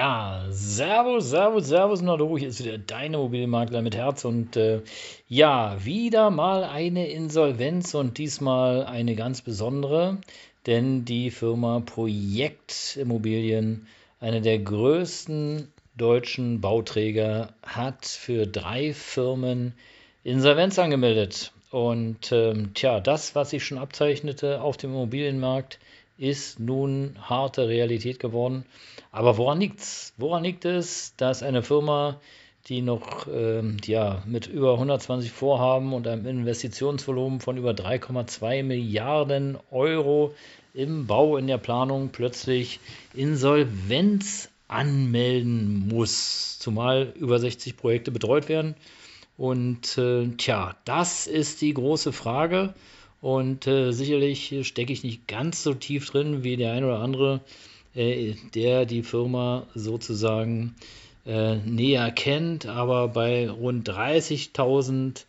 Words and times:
Ja, 0.00 0.46
Servus, 0.48 1.28
Servus, 1.28 1.66
Servus, 1.66 2.00
du, 2.00 2.38
hier 2.38 2.48
ist 2.48 2.64
wieder 2.64 2.78
dein 2.78 3.12
Immobilienmakler 3.12 3.82
mit 3.82 3.94
Herz 3.94 4.24
und 4.24 4.56
äh, 4.56 4.80
ja, 5.28 5.76
wieder 5.84 6.30
mal 6.30 6.64
eine 6.64 7.10
Insolvenz 7.10 7.92
und 7.92 8.16
diesmal 8.16 8.86
eine 8.86 9.14
ganz 9.14 9.42
besondere, 9.42 10.16
denn 10.64 11.04
die 11.04 11.30
Firma 11.30 11.80
Projekt 11.80 12.96
Immobilien, 12.98 13.88
eine 14.20 14.40
der 14.40 14.60
größten 14.60 15.70
deutschen 15.98 16.62
Bauträger, 16.62 17.52
hat 17.62 18.06
für 18.06 18.46
drei 18.46 18.94
Firmen 18.94 19.74
Insolvenz 20.24 20.78
angemeldet. 20.78 21.52
Und 21.70 22.32
ähm, 22.32 22.72
tja, 22.72 23.00
das, 23.00 23.34
was 23.34 23.50
sich 23.50 23.66
schon 23.66 23.76
abzeichnete 23.76 24.62
auf 24.62 24.78
dem 24.78 24.92
Immobilienmarkt, 24.92 25.78
ist 26.20 26.60
nun 26.60 27.16
harte 27.22 27.66
Realität 27.66 28.20
geworden. 28.20 28.66
Aber 29.10 29.38
woran 29.38 29.58
liegt 29.58 29.80
es? 29.80 30.12
Woran 30.18 30.44
liegt 30.44 30.66
es, 30.66 31.14
dass 31.16 31.42
eine 31.42 31.62
Firma, 31.62 32.20
die 32.66 32.82
noch 32.82 33.26
ähm, 33.32 33.78
ja, 33.86 34.22
mit 34.26 34.46
über 34.46 34.74
120 34.74 35.32
Vorhaben 35.32 35.94
und 35.94 36.06
einem 36.06 36.26
Investitionsvolumen 36.26 37.40
von 37.40 37.56
über 37.56 37.70
3,2 37.70 38.62
Milliarden 38.62 39.56
Euro 39.70 40.34
im 40.74 41.06
Bau, 41.06 41.38
in 41.38 41.46
der 41.46 41.58
Planung 41.58 42.10
plötzlich 42.10 42.80
Insolvenz 43.14 44.50
anmelden 44.68 45.88
muss, 45.88 46.58
zumal 46.58 47.14
über 47.18 47.38
60 47.38 47.78
Projekte 47.78 48.10
betreut 48.10 48.50
werden. 48.50 48.74
Und 49.38 49.96
äh, 49.96 50.28
tja, 50.36 50.76
das 50.84 51.26
ist 51.26 51.62
die 51.62 51.72
große 51.72 52.12
Frage. 52.12 52.74
Und 53.20 53.66
äh, 53.66 53.92
sicherlich 53.92 54.66
stecke 54.66 54.92
ich 54.92 55.04
nicht 55.04 55.28
ganz 55.28 55.62
so 55.62 55.74
tief 55.74 56.10
drin 56.10 56.42
wie 56.42 56.56
der 56.56 56.72
ein 56.72 56.84
oder 56.84 57.00
andere, 57.00 57.40
äh, 57.94 58.34
der 58.54 58.86
die 58.86 59.02
Firma 59.02 59.66
sozusagen 59.74 60.74
äh, 61.26 61.56
näher 61.56 62.10
kennt. 62.12 62.66
Aber 62.66 63.08
bei 63.08 63.50
rund 63.50 63.88
30.000 63.88 65.24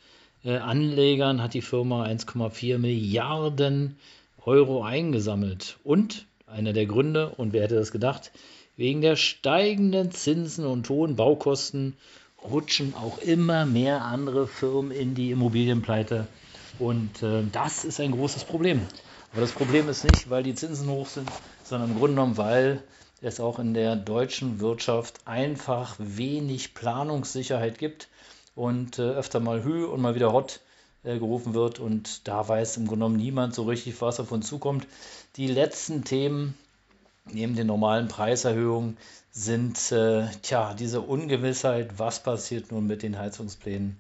äh, 0.46 0.58
Anlegern 0.58 1.42
hat 1.42 1.54
die 1.54 1.62
Firma 1.62 2.06
1,4 2.06 2.78
Milliarden 2.78 3.98
Euro 4.46 4.84
eingesammelt. 4.84 5.78
Und 5.84 6.26
einer 6.48 6.74
der 6.74 6.86
Gründe, 6.86 7.30
und 7.38 7.54
wer 7.54 7.64
hätte 7.64 7.76
das 7.76 7.92
gedacht, 7.92 8.32
wegen 8.78 9.02
der 9.02 9.16
steigenden 9.16 10.12
Zinsen 10.12 10.66
und 10.66 10.90
hohen 10.90 11.16
Baukosten 11.16 11.96
rutschen 12.44 12.96
auch 12.96 13.20
immer 13.20 13.66
mehr 13.66 14.04
andere 14.04 14.48
Firmen 14.48 14.92
in 14.92 15.14
die 15.14 15.32
Immobilienpleite. 15.32 16.28
Und 16.80 17.22
äh, 17.24 17.44
das 17.52 17.86
ist 17.86 18.00
ein 18.00 18.12
großes 18.12 18.44
Problem. 18.44 18.82
Aber 19.32 19.42
das 19.42 19.52
Problem 19.52 19.88
ist 19.88 20.04
nicht, 20.04 20.30
weil 20.30 20.44
die 20.44 20.56
Zinsen 20.56 20.90
hoch 20.90 21.08
sind, 21.08 21.30
sondern 21.64 21.92
im 21.92 21.98
Grunde 21.98 22.16
genommen, 22.16 22.38
weil 22.38 22.84
es 23.22 23.40
auch 23.40 23.60
in 23.60 23.74
der 23.74 23.96
deutschen 23.96 24.60
Wirtschaft 24.60 25.22
einfach 25.26 25.96
wenig 26.00 26.74
Planungssicherheit 26.74 27.78
gibt 27.78 28.08
und 28.56 29.00
äh, 29.00 29.04
öfter 29.04 29.40
mal 29.40 29.64
Hü 29.64 29.86
und 29.86 30.02
mal 30.02 30.16
wieder 30.16 30.34
Hot 30.34 30.60
äh, 31.04 31.18
gerufen 31.18 31.54
wird 31.54 31.80
und 31.80 32.28
da 32.28 32.48
weiß 32.48 32.78
im 32.78 32.88
Grunde 32.88 33.06
genommen 33.06 33.18
niemand 33.18 33.54
so 33.54 33.64
richtig, 33.64 34.02
was 34.02 34.20
auf 34.20 34.32
uns 34.32 34.48
zukommt. 34.48 34.88
Die 35.36 35.48
letzten 35.48 36.04
Themen 36.04 36.56
neben 37.26 37.56
den 37.56 37.68
normalen 37.68 38.08
Preiserhöhungen 38.08 38.98
sind 39.32 39.92
äh, 39.92 40.28
tja, 40.42 40.74
diese 40.74 41.02
Ungewissheit, 41.02 41.98
was 41.98 42.22
passiert 42.24 42.72
nun 42.72 42.88
mit 42.88 43.04
den 43.04 43.18
Heizungsplänen 43.18 43.98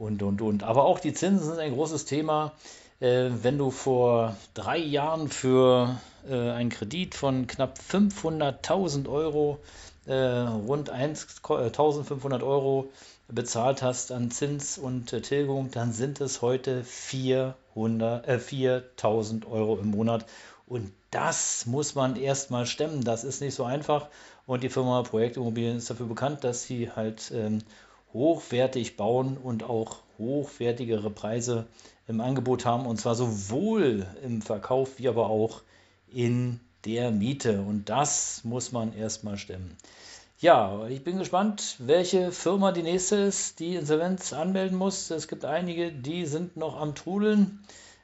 und, 0.00 0.22
und, 0.22 0.40
und. 0.40 0.62
Aber 0.62 0.84
auch 0.84 0.98
die 0.98 1.12
Zinsen 1.12 1.46
sind 1.46 1.58
ein 1.58 1.74
großes 1.74 2.06
Thema. 2.06 2.52
Äh, 3.00 3.28
wenn 3.42 3.58
du 3.58 3.70
vor 3.70 4.34
drei 4.54 4.78
Jahren 4.78 5.28
für 5.28 6.00
äh, 6.28 6.34
einen 6.34 6.70
Kredit 6.70 7.14
von 7.14 7.46
knapp 7.46 7.78
500.000 7.78 9.08
Euro, 9.08 9.58
äh, 10.06 10.14
rund 10.14 10.90
1.500 10.90 12.42
Euro 12.42 12.88
bezahlt 13.28 13.82
hast 13.82 14.10
an 14.10 14.30
Zins 14.30 14.78
und 14.78 15.12
äh, 15.12 15.20
Tilgung, 15.20 15.70
dann 15.70 15.92
sind 15.92 16.22
es 16.22 16.40
heute 16.40 16.82
4.000 16.82 19.50
Euro 19.50 19.76
im 19.76 19.90
Monat. 19.90 20.24
Und 20.66 20.90
das 21.10 21.66
muss 21.66 21.94
man 21.94 22.16
erstmal 22.16 22.64
stemmen. 22.64 23.04
Das 23.04 23.22
ist 23.22 23.42
nicht 23.42 23.54
so 23.54 23.64
einfach. 23.64 24.08
Und 24.46 24.62
die 24.62 24.70
Firma 24.70 25.02
Projektimmobilien 25.02 25.76
ist 25.76 25.90
dafür 25.90 26.06
bekannt, 26.06 26.42
dass 26.42 26.62
sie 26.62 26.90
halt 26.90 27.30
ähm, 27.34 27.58
hochwertig 28.12 28.96
bauen 28.96 29.36
und 29.36 29.62
auch 29.62 29.98
hochwertigere 30.18 31.10
Preise 31.10 31.66
im 32.06 32.20
Angebot 32.20 32.64
haben. 32.64 32.86
Und 32.86 32.98
zwar 32.98 33.14
sowohl 33.14 34.06
im 34.22 34.42
Verkauf 34.42 34.98
wie 34.98 35.08
aber 35.08 35.28
auch 35.28 35.62
in 36.12 36.60
der 36.84 37.10
Miete. 37.10 37.60
Und 37.60 37.88
das 37.88 38.42
muss 38.44 38.72
man 38.72 38.94
erstmal 38.94 39.36
stemmen. 39.36 39.76
Ja, 40.40 40.86
ich 40.88 41.04
bin 41.04 41.18
gespannt, 41.18 41.76
welche 41.78 42.32
Firma 42.32 42.72
die 42.72 42.82
nächste 42.82 43.16
ist, 43.16 43.60
die 43.60 43.74
Insolvenz 43.74 44.32
anmelden 44.32 44.78
muss. 44.78 45.10
Es 45.10 45.28
gibt 45.28 45.44
einige, 45.44 45.92
die 45.92 46.24
sind 46.24 46.56
noch 46.56 46.80
am 46.80 46.94
Trudeln. 46.94 47.62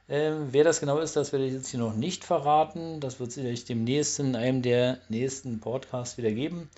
Ähm, 0.09 0.49
wer 0.50 0.62
das 0.62 0.81
genau 0.81 0.99
ist, 0.99 1.16
das 1.16 1.33
werde 1.33 1.47
ich 1.47 1.55
jetzt 1.55 1.69
hier 1.69 1.81
noch 1.81 1.95
nicht 1.95 2.25
verraten. 2.25 3.00
Das 3.00 3.19
wird 3.19 3.33
sicherlich 3.33 3.65
demnächst 3.65 4.21
in 4.21 4.37
einem 4.37 4.61
der 4.61 4.99
nächsten 5.09 5.61
Podcasts 5.61 6.19
wieder 6.19 6.31
geben. 6.31 6.69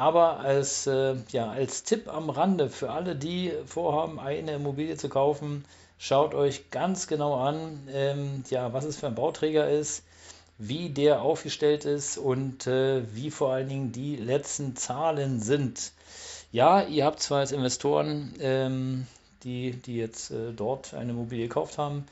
Aber 0.00 0.40
als, 0.40 0.86
äh, 0.86 1.14
ja, 1.30 1.50
als 1.50 1.84
Tipp 1.84 2.08
am 2.08 2.30
Rande 2.30 2.70
für 2.70 2.90
alle, 2.90 3.14
die 3.14 3.52
vorhaben, 3.66 4.18
eine 4.18 4.52
Immobilie 4.52 4.96
zu 4.96 5.10
kaufen, 5.10 5.66
schaut 5.98 6.32
euch 6.32 6.70
ganz 6.70 7.06
genau 7.06 7.34
an, 7.34 7.86
ähm, 7.92 8.42
ja, 8.48 8.72
was 8.72 8.86
es 8.86 8.96
für 8.96 9.08
ein 9.08 9.14
Bauträger 9.14 9.68
ist, 9.68 10.02
wie 10.56 10.88
der 10.88 11.20
aufgestellt 11.20 11.84
ist 11.84 12.16
und 12.16 12.66
äh, 12.66 13.02
wie 13.14 13.30
vor 13.30 13.52
allen 13.52 13.68
Dingen 13.68 13.92
die 13.92 14.16
letzten 14.16 14.74
Zahlen 14.74 15.38
sind. 15.38 15.92
Ja, 16.50 16.80
ihr 16.80 17.04
habt 17.04 17.20
zwar 17.20 17.40
als 17.40 17.52
Investoren, 17.52 18.32
ähm, 18.40 19.06
die, 19.42 19.72
die 19.72 19.96
jetzt 19.96 20.30
äh, 20.30 20.54
dort 20.56 20.94
eine 20.94 21.10
Immobilie 21.10 21.46
gekauft 21.46 21.76
haben, 21.76 22.06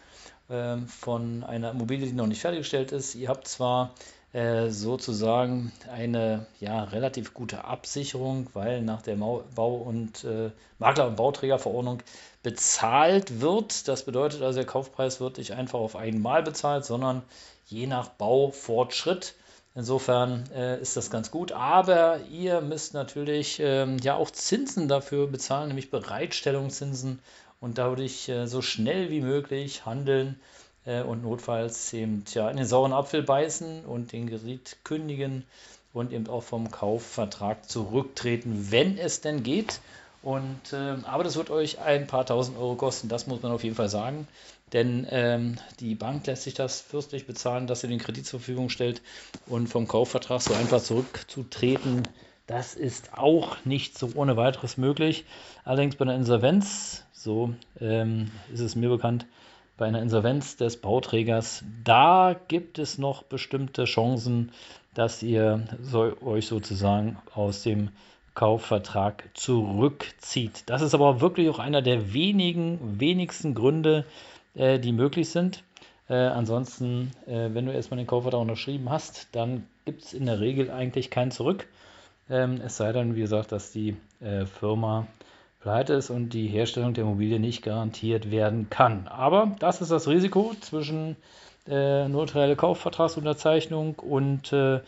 ähm, 0.51 0.89
von 0.89 1.43
einer 1.43 1.71
Immobilie, 1.71 2.07
die 2.07 2.13
noch 2.13 2.27
nicht 2.27 2.43
fertiggestellt 2.43 2.93
ist, 2.93 3.15
ihr 3.15 3.31
habt 3.31 3.49
zwar 3.49 3.95
äh, 4.33 4.69
sozusagen 4.69 5.73
eine 5.91 6.47
ja, 6.61 6.85
relativ 6.85 7.33
gute 7.33 7.65
Absicherung, 7.65 8.49
weil 8.53 8.83
nach 8.83 9.01
der 9.01 9.17
Bau- 9.17 9.77
und 9.77 10.25
äh, 10.25 10.51
Makler- 10.79 11.09
und 11.09 11.17
Bauträgerverordnung 11.17 12.03
bezahlt 12.43 13.41
wird. 13.41 13.89
Das 13.89 14.05
bedeutet 14.05 14.43
also, 14.43 14.59
der 14.59 14.67
Kaufpreis 14.67 15.21
wird 15.21 15.39
nicht 15.39 15.53
einfach 15.53 15.79
auf 15.79 15.97
einmal 15.97 16.43
bezahlt, 16.43 16.85
sondern 16.85 17.23
je 17.67 17.87
nach 17.87 18.09
Baufortschritt. 18.09 19.35
Insofern 19.75 20.45
äh, 20.55 20.81
ist 20.81 20.97
das 20.97 21.11
ganz 21.11 21.31
gut. 21.31 21.53
Aber 21.53 22.21
ihr 22.31 22.61
müsst 22.61 22.95
natürlich 22.95 23.61
ähm, 23.61 23.99
ja 24.03 24.17
auch 24.17 24.31
Zinsen 24.31 24.89
dafür 24.89 25.27
bezahlen, 25.27 25.69
nämlich 25.69 25.91
Bereitstellungszinsen. 25.91 27.21
Und 27.61 27.79
da 27.79 27.89
würde 27.89 28.03
ich 28.03 28.29
äh, 28.29 28.47
so 28.47 28.61
schnell 28.61 29.11
wie 29.11 29.21
möglich 29.21 29.87
handeln 29.87 30.41
äh, 30.89 31.03
und 31.03 31.23
notfalls 31.23 31.93
eben 31.93 32.25
tja, 32.25 32.51
in 32.51 32.57
den 32.57 32.67
sauren 32.67 32.93
Apfel 32.93 33.23
beißen 33.23 33.85
und 33.85 34.13
den 34.13 34.27
Gerät 34.27 34.79
kündigen 34.85 35.45
und 35.93 36.13
eben 36.13 36.27
auch 36.29 36.43
vom 36.43 36.71
Kaufvertrag 36.71 37.69
zurücktreten, 37.69 38.69
wenn 38.71 38.99
es 38.99 39.21
denn 39.21 39.43
geht. 39.43 39.81
Und, 40.23 40.73
äh, 40.73 40.97
aber 41.05 41.23
das 41.25 41.37
wird 41.37 41.51
euch 41.51 41.79
ein 41.79 42.07
paar 42.07 42.27
tausend 42.27 42.59
Euro 42.59 42.75
kosten, 42.75 43.09
das 43.09 43.27
muss 43.27 43.43
man 43.43 43.53
auf 43.53 43.63
jeden 43.63 43.77
Fall 43.77 43.89
sagen. 43.89 44.27
Denn 44.73 45.07
ähm, 45.11 45.57
die 45.81 45.95
Bank 45.95 46.27
lässt 46.27 46.43
sich 46.43 46.55
das 46.55 46.81
fürstlich 46.81 47.27
bezahlen, 47.27 47.67
dass 47.67 47.81
sie 47.81 47.89
den 47.89 47.99
Kredit 47.99 48.27
zur 48.27 48.41
Verfügung 48.41 48.69
stellt 48.69 49.01
und 49.47 49.69
vom 49.69 49.89
Kaufvertrag 49.89 50.43
so 50.43 50.53
einfach 50.55 50.83
zurückzutreten. 50.83 52.03
Das 52.47 52.75
ist 52.75 53.17
auch 53.17 53.65
nicht 53.65 53.97
so 53.97 54.11
ohne 54.15 54.37
weiteres 54.37 54.77
möglich. 54.77 55.25
Allerdings 55.65 55.97
bei 55.97 56.03
einer 56.03 56.15
Insolvenz, 56.15 57.05
so 57.13 57.55
ähm, 57.81 58.31
ist 58.53 58.61
es 58.61 58.75
mir 58.75 58.91
bekannt, 58.91 59.27
bei 59.79 59.87
einer 59.87 60.03
Insolvenz 60.03 60.57
des 60.57 60.77
Bauträgers, 60.77 61.65
da 61.85 62.37
gibt 62.49 62.79
es 62.79 62.99
noch 62.99 63.23
bestimmte 63.23 63.85
Chancen, 63.85 64.53
dass 64.93 65.23
ihr 65.23 65.67
so, 65.81 66.13
euch 66.21 66.49
sozusagen 66.49 67.17
aus 67.35 67.63
dem 67.63 67.91
Kaufvertrag 68.35 69.31
zurückzieht. 69.35 70.65
Das 70.67 70.83
ist 70.83 70.95
aber 70.95 71.21
wirklich 71.21 71.49
auch 71.49 71.61
einer 71.61 71.81
der 71.81 72.13
wenigen, 72.13 73.01
wenigsten 73.01 73.55
Gründe, 73.55 74.05
äh, 74.55 74.79
die 74.79 74.93
möglich 74.93 75.31
sind. 75.31 75.63
Äh, 76.09 76.15
ansonsten, 76.15 77.13
äh, 77.27 77.51
wenn 77.53 77.67
du 77.67 77.73
erstmal 77.73 77.99
den 77.99 78.07
Kaufvertrag 78.07 78.41
unterschrieben 78.41 78.91
hast, 78.91 79.29
dann 79.33 79.67
gibt 79.85 80.03
es 80.03 80.13
in 80.13 80.27
der 80.27 80.41
Regel 80.41 80.71
eigentlich 80.71 81.11
kein 81.11 81.31
Zurück. 81.31 81.69
Ähm, 82.29 82.61
es 82.65 82.77
sei 82.77 82.93
denn, 82.93 83.15
wie 83.15 83.21
gesagt, 83.21 83.53
dass 83.53 83.73
die 83.73 83.97
äh, 84.21 84.45
Firma 84.45 85.07
pleite 85.69 85.93
ist 85.93 86.09
und 86.09 86.31
die 86.31 86.47
Herstellung 86.47 86.95
der 86.95 87.05
Immobilie 87.05 87.39
nicht 87.39 87.63
garantiert 87.63 88.31
werden 88.31 88.71
kann. 88.71 89.07
Aber 89.07 89.53
das 89.59 89.83
ist 89.83 89.91
das 89.91 90.09
Risiko 90.09 90.55
zwischen 90.63 91.17
äh, 91.69 92.09
notarielle 92.09 92.57
Kaufvertragsunterzeichnung 92.57 93.97
und 93.97 94.51
äh, 94.55 94.81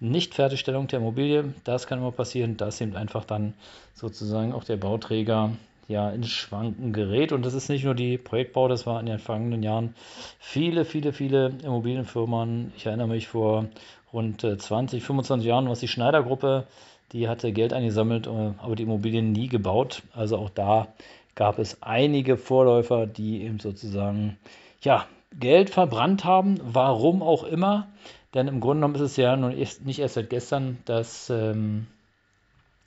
Nichtfertigstellung 0.00 0.86
der 0.86 1.00
Immobilie. 1.00 1.52
Das 1.64 1.86
kann 1.86 1.98
immer 1.98 2.12
passieren, 2.12 2.56
dass 2.56 2.80
eben 2.80 2.96
einfach 2.96 3.26
dann 3.26 3.52
sozusagen 3.92 4.54
auch 4.54 4.64
der 4.64 4.78
Bauträger 4.78 5.50
ja 5.86 6.08
ins 6.08 6.30
Schwanken 6.30 6.94
gerät. 6.94 7.32
Und 7.32 7.44
das 7.44 7.52
ist 7.52 7.68
nicht 7.68 7.84
nur 7.84 7.94
die 7.94 8.16
Projektbau, 8.16 8.68
das 8.68 8.86
war 8.86 9.00
in 9.00 9.06
den 9.06 9.18
vergangenen 9.18 9.62
Jahren 9.62 9.94
viele, 10.38 10.86
viele, 10.86 11.12
viele 11.12 11.52
Immobilienfirmen. 11.62 12.72
Ich 12.74 12.86
erinnere 12.86 13.08
mich 13.08 13.28
vor 13.28 13.66
rund 14.12 14.40
20, 14.40 15.02
äh, 15.02 15.04
25 15.04 15.46
Jahren, 15.46 15.68
was 15.68 15.80
die 15.80 15.88
Schneider-Gruppe, 15.88 16.66
die 17.12 17.28
hatte 17.28 17.52
Geld 17.52 17.72
eingesammelt, 17.72 18.26
äh, 18.26 18.52
aber 18.58 18.76
die 18.76 18.84
Immobilien 18.84 19.32
nie 19.32 19.48
gebaut. 19.48 20.02
Also 20.14 20.38
auch 20.38 20.50
da 20.50 20.88
gab 21.34 21.58
es 21.58 21.82
einige 21.82 22.36
Vorläufer, 22.36 23.06
die 23.06 23.42
eben 23.42 23.58
sozusagen 23.58 24.38
ja, 24.82 25.06
Geld 25.38 25.70
verbrannt 25.70 26.24
haben, 26.24 26.60
warum 26.62 27.22
auch 27.22 27.44
immer. 27.44 27.88
Denn 28.34 28.48
im 28.48 28.60
Grunde 28.60 28.80
genommen 28.80 28.94
ist 28.94 29.12
es 29.12 29.16
ja 29.16 29.36
nun 29.36 29.52
nicht 29.52 29.98
erst 29.98 30.14
seit 30.14 30.30
gestern, 30.30 30.78
dass 30.84 31.28
ähm, 31.30 31.86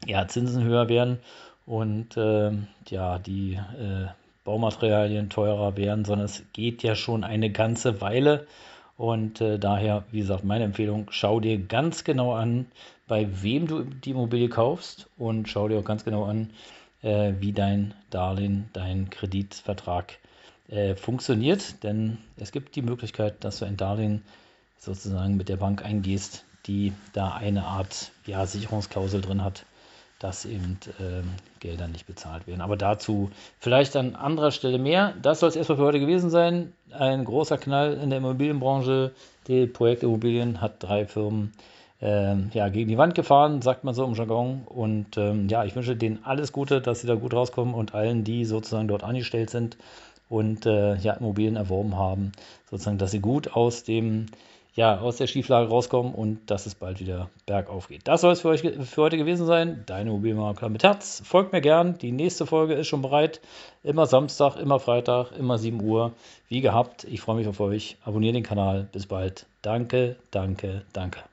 ja, 0.05 0.27
Zinsen 0.27 0.63
höher 0.63 0.89
werden 0.89 1.19
und 1.65 2.17
äh, 2.17 2.51
ja, 2.87 3.19
die 3.19 3.53
äh, 3.53 4.07
Baumaterialien 4.43 5.29
teurer 5.29 5.77
werden, 5.77 6.05
sondern 6.05 6.25
es 6.25 6.43
geht 6.53 6.83
ja 6.83 6.95
schon 6.95 7.23
eine 7.23 7.51
ganze 7.51 8.01
Weile. 8.01 8.47
Und 8.97 9.41
äh, 9.41 9.59
daher, 9.59 10.05
wie 10.11 10.19
gesagt, 10.19 10.43
meine 10.43 10.63
Empfehlung, 10.63 11.07
schau 11.09 11.39
dir 11.39 11.57
ganz 11.57 12.03
genau 12.03 12.33
an, 12.33 12.67
bei 13.07 13.27
wem 13.43 13.67
du 13.67 13.83
die 13.83 14.11
Immobilie 14.11 14.49
kaufst 14.49 15.09
und 15.17 15.49
schau 15.49 15.67
dir 15.67 15.79
auch 15.79 15.83
ganz 15.83 16.05
genau 16.05 16.23
an, 16.23 16.51
äh, 17.01 17.33
wie 17.39 17.51
dein 17.51 17.93
Darlehen, 18.09 18.69
dein 18.73 19.09
Kreditvertrag 19.09 20.17
äh, 20.69 20.95
funktioniert. 20.95 21.83
Denn 21.83 22.19
es 22.37 22.51
gibt 22.51 22.75
die 22.75 22.81
Möglichkeit, 22.81 23.43
dass 23.43 23.59
du 23.59 23.65
ein 23.65 23.77
Darlehen 23.77 24.23
sozusagen 24.77 25.35
mit 25.35 25.49
der 25.49 25.57
Bank 25.57 25.83
eingehst, 25.83 26.45
die 26.65 26.93
da 27.13 27.33
eine 27.33 27.65
Art 27.65 28.11
ja, 28.25 28.45
Sicherungsklausel 28.45 29.21
drin 29.21 29.43
hat 29.43 29.65
dass 30.25 30.43
eben 30.45 30.79
äh, 30.99 31.21
Gelder 31.59 31.87
nicht 31.87 32.07
bezahlt 32.07 32.47
werden. 32.47 32.61
Aber 32.61 32.77
dazu 32.77 33.29
vielleicht 33.59 33.95
an 33.95 34.15
anderer 34.15 34.49
Stelle 34.49 34.79
mehr. 34.79 35.13
Das 35.21 35.39
soll 35.39 35.49
es 35.49 35.55
erstmal 35.55 35.77
für 35.77 35.83
heute 35.83 35.99
gewesen 35.99 36.31
sein. 36.31 36.73
Ein 36.91 37.25
großer 37.25 37.59
Knall 37.59 37.93
in 37.93 38.09
der 38.09 38.17
Immobilienbranche. 38.17 39.11
Die 39.47 39.67
Projektimmobilien 39.67 40.61
hat 40.61 40.81
drei 40.81 41.05
Firmen 41.05 41.53
äh, 42.01 42.35
ja, 42.53 42.69
gegen 42.69 42.89
die 42.89 42.97
Wand 42.97 43.13
gefahren, 43.13 43.61
sagt 43.61 43.83
man 43.83 43.93
so 43.93 44.03
im 44.03 44.15
Jargon. 44.15 44.63
Und 44.65 45.15
ähm, 45.17 45.47
ja, 45.47 45.63
ich 45.63 45.75
wünsche 45.75 45.95
denen 45.95 46.23
alles 46.23 46.51
Gute, 46.51 46.81
dass 46.81 47.01
sie 47.01 47.07
da 47.07 47.13
gut 47.13 47.35
rauskommen 47.35 47.75
und 47.75 47.93
allen, 47.93 48.23
die 48.23 48.45
sozusagen 48.45 48.87
dort 48.87 49.03
angestellt 49.03 49.51
sind 49.51 49.77
und 50.27 50.65
äh, 50.65 50.95
ja, 50.95 51.13
Immobilien 51.13 51.55
erworben 51.55 51.97
haben, 51.97 52.31
sozusagen, 52.71 52.97
dass 52.97 53.11
sie 53.11 53.21
gut 53.21 53.53
aus 53.53 53.83
dem 53.83 54.25
ja, 54.75 54.99
aus 54.99 55.17
der 55.17 55.27
Schieflage 55.27 55.69
rauskommen 55.69 56.13
und 56.13 56.51
dass 56.51 56.65
es 56.65 56.75
bald 56.75 56.99
wieder 56.99 57.29
bergauf 57.45 57.87
geht. 57.87 58.07
Das 58.07 58.21
soll 58.21 58.33
es 58.33 58.41
für 58.41 58.49
euch 58.49 58.61
für 58.61 59.01
heute 59.01 59.17
gewesen 59.17 59.45
sein. 59.45 59.83
Deine 59.85 60.09
Immobilienmakler 60.09 60.69
mit 60.69 60.83
Herz. 60.83 61.21
Folgt 61.25 61.53
mir 61.53 61.61
gern. 61.61 61.97
Die 61.97 62.11
nächste 62.11 62.45
Folge 62.45 62.73
ist 62.73 62.87
schon 62.87 63.01
bereit. 63.01 63.39
Immer 63.83 64.05
Samstag, 64.05 64.57
immer 64.57 64.79
Freitag, 64.79 65.31
immer 65.37 65.57
7 65.57 65.81
Uhr. 65.81 66.11
Wie 66.49 66.61
gehabt. 66.61 67.05
Ich 67.05 67.21
freue 67.21 67.37
mich 67.37 67.47
auf 67.47 67.59
euch. 67.61 67.97
Abonniert 68.03 68.35
den 68.35 68.43
Kanal. 68.43 68.87
Bis 68.91 69.07
bald. 69.07 69.45
Danke, 69.61 70.17
danke, 70.31 70.83
danke. 70.91 71.25